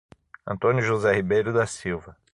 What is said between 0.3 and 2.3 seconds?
Antônio José Ribeiro da Silva